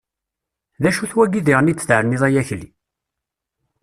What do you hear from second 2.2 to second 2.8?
ay Akli?